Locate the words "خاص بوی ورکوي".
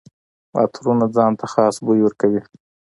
1.53-2.41